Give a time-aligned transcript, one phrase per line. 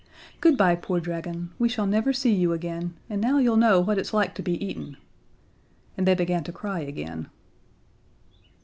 [0.39, 3.99] "Good bye, poor dragon, we shall never see you again, and now you'll know what
[3.99, 4.97] it's like to be eaten."
[5.95, 7.29] And they began to cry again.